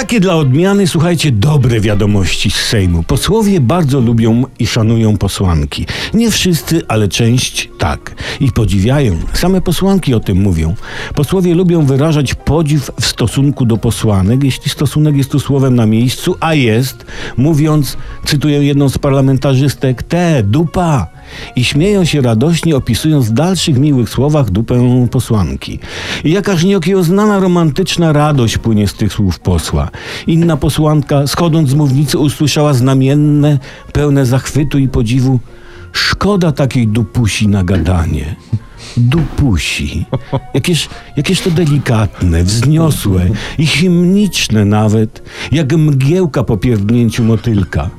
Takie 0.00 0.20
dla 0.20 0.34
odmiany, 0.34 0.86
słuchajcie, 0.86 1.32
dobre 1.32 1.80
wiadomości 1.80 2.50
z 2.50 2.54
Sejmu. 2.54 3.02
Posłowie 3.02 3.60
bardzo 3.60 4.00
lubią 4.00 4.44
i 4.58 4.66
szanują 4.66 5.16
posłanki. 5.16 5.86
Nie 6.14 6.30
wszyscy, 6.30 6.82
ale 6.88 7.08
część 7.08 7.68
tak. 7.78 8.14
I 8.40 8.52
podziwiają. 8.52 9.16
Same 9.32 9.60
posłanki 9.60 10.14
o 10.14 10.20
tym 10.20 10.42
mówią. 10.42 10.74
Posłowie 11.14 11.54
lubią 11.54 11.86
wyrażać 11.86 12.34
podziw 12.34 12.90
w 13.00 13.06
stosunku 13.06 13.66
do 13.66 13.76
posłanek, 13.76 14.44
jeśli 14.44 14.70
stosunek 14.70 15.16
jest 15.16 15.30
tu 15.30 15.40
słowem 15.40 15.74
na 15.74 15.86
miejscu, 15.86 16.36
a 16.40 16.54
jest, 16.54 17.06
mówiąc, 17.36 17.96
cytuję 18.24 18.64
jedną 18.64 18.88
z 18.88 18.98
parlamentarzystek, 18.98 20.02
te, 20.02 20.42
dupa 20.42 21.06
i 21.56 21.64
śmieją 21.64 22.04
się 22.04 22.20
radośnie, 22.20 22.76
opisując 22.76 23.30
w 23.30 23.32
dalszych 23.32 23.78
miłych 23.78 24.08
słowach 24.08 24.50
dupę 24.50 25.06
posłanki. 25.10 25.78
I 26.24 26.30
jakaż 26.30 26.64
nieokiełznana 26.64 27.40
romantyczna 27.40 28.12
radość 28.12 28.58
płynie 28.58 28.88
z 28.88 28.94
tych 28.94 29.12
słów 29.12 29.38
posła. 29.38 29.90
Inna 30.26 30.56
posłanka, 30.56 31.26
schodząc 31.26 31.70
z 31.70 31.74
mównicy, 31.74 32.18
usłyszała 32.18 32.74
znamienne, 32.74 33.58
pełne 33.92 34.26
zachwytu 34.26 34.78
i 34.78 34.88
podziwu 34.88 35.40
Szkoda 35.92 36.52
takiej 36.52 36.88
dupusi 36.88 37.48
na 37.48 37.64
gadanie. 37.64 38.36
Dupusi. 38.96 40.04
Jakież, 40.54 40.88
jakież 41.16 41.40
to 41.40 41.50
delikatne, 41.50 42.44
wzniosłe 42.44 43.26
i 43.58 43.66
hymniczne 43.66 44.64
nawet, 44.64 45.22
jak 45.52 45.72
mgiełka 45.72 46.44
po 46.44 46.56
pierdnięciu 46.56 47.24
motylka. 47.24 47.90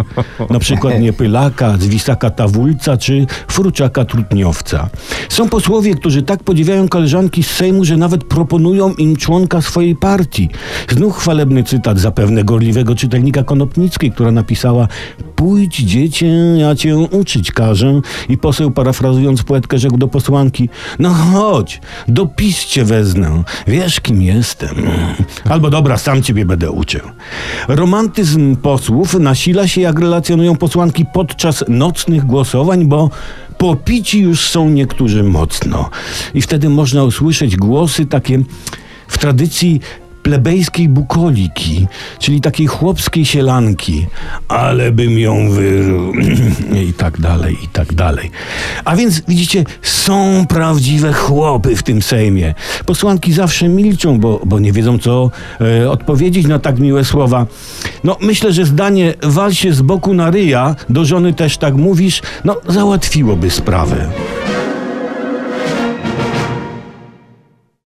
Na 0.50 0.60
przykład 0.60 1.00
niepylaka, 1.00 1.78
zwisaka 1.78 2.30
tawulca 2.30 2.98
czy 2.98 3.26
fruczaka 3.48 4.06
trutniowca. 4.06 4.90
Są 5.30 5.50
posłowie, 5.50 5.96
którzy 5.96 6.22
tak 6.22 6.44
podziwiają 6.44 6.88
koleżanki 6.88 7.44
z 7.44 7.50
Sejmu, 7.50 7.86
że 7.86 7.98
nawet 7.98 8.24
proponują 8.24 8.94
im 8.94 9.16
członka 9.16 9.62
swojej 9.62 9.96
partii. 9.96 10.50
Znów 10.90 11.18
chwalebny 11.18 11.64
cytat 11.64 12.00
zapewne 12.00 12.44
gorliwego 12.44 12.96
czytelnika 12.96 13.44
Konopnickiej, 13.44 14.12
która 14.12 14.32
napisała 14.32 14.88
Pójdź 15.36 15.78
dziecię, 15.78 16.28
ja 16.58 16.76
cię 16.76 16.98
uczyć 16.98 17.52
każę. 17.52 18.02
I 18.30 18.38
poseł 18.38 18.72
parafrazując 18.72 19.44
poetkę 19.44 19.78
rzekł 19.78 19.98
do 19.98 20.08
posłanki 20.08 20.70
No 21.00 21.10
chodź, 21.14 21.82
do 22.08 22.26
PiS 22.26 22.66
cię 22.66 22.86
wezmę. 22.86 23.44
Wiesz 23.68 24.00
kim 24.00 24.22
jestem. 24.22 24.76
Albo 25.50 25.70
dobra, 25.70 25.98
sam 25.98 26.24
ciebie 26.24 26.46
będę 26.46 26.72
uczył. 26.72 27.02
Romantyzm 27.68 28.56
posłów 28.56 29.14
nasila 29.14 29.68
się, 29.68 29.82
jak 29.82 30.00
relacjonują 30.00 30.56
posłanki 30.56 31.06
podczas 31.14 31.64
nocnych 31.68 32.26
głosowań, 32.26 32.86
bo 32.86 33.10
popici 33.58 34.20
już 34.20 34.50
są 34.50 34.70
niektórzy 34.70 35.24
mocno. 35.24 35.90
I 36.34 36.42
wtedy 36.42 36.70
można 36.70 37.04
usłyszeć 37.04 37.56
głosy 37.56 38.06
takie 38.06 38.40
w 39.08 39.18
tradycji 39.18 39.80
plebejskiej 40.24 40.90
bukoliki, 40.90 41.88
czyli 42.20 42.42
takiej 42.42 42.68
chłopskiej 42.68 43.26
sielanki, 43.26 44.08
ale 44.48 44.92
bym 44.92 45.20
ją 45.20 45.50
wyżył 45.50 46.14
i 46.76 46.94
tak 46.94 47.20
dalej, 47.20 47.58
i 47.64 47.68
tak 47.68 47.94
dalej. 47.94 48.32
A 48.86 48.96
więc 48.96 49.22
widzicie, 49.28 49.64
są 49.82 50.46
prawdziwe 50.50 51.14
chłopy 51.14 51.76
w 51.76 51.84
tym 51.84 52.02
Sejmie. 52.02 52.54
Posłanki 52.86 53.34
zawsze 53.34 53.68
milczą, 53.68 54.20
bo, 54.20 54.42
bo 54.46 54.60
nie 54.60 54.72
wiedzą, 54.72 55.00
co 55.00 55.32
e, 55.62 55.90
odpowiedzieć 55.90 56.48
na 56.48 56.60
tak 56.60 56.80
miłe 56.80 57.06
słowa. 57.06 57.46
No, 58.04 58.18
myślę, 58.22 58.54
że 58.54 58.66
zdanie 58.66 59.14
wal 59.24 59.54
się 59.54 59.74
z 59.74 59.82
boku 59.82 60.14
na 60.14 60.32
ryja, 60.32 60.76
do 60.90 61.06
żony 61.06 61.34
też 61.34 61.58
tak 61.58 61.76
mówisz, 61.76 62.22
no, 62.46 62.56
załatwiłoby 62.68 63.50
sprawę. 63.50 64.10